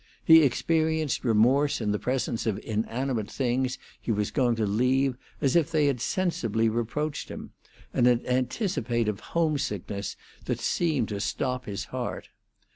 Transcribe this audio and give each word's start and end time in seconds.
He 0.25 0.41
experienced 0.41 1.23
remorse 1.23 1.79
in 1.79 1.91
the 1.91 1.99
presence 1.99 2.47
of 2.47 2.57
inanimate 2.63 3.29
things 3.29 3.77
he 4.01 4.11
was 4.11 4.31
going 4.31 4.55
to 4.55 4.65
leave 4.65 5.15
as 5.41 5.55
if 5.55 5.69
they 5.69 5.85
had 5.85 6.01
sensibly 6.01 6.67
reproached 6.69 7.29
him, 7.29 7.51
and 7.93 8.07
an 8.07 8.25
anticipative 8.25 9.19
homesickness 9.19 10.15
that 10.45 10.59
seemed 10.59 11.09
to 11.09 11.19
stop 11.19 11.67
his 11.67 11.83
heart. 11.93 12.29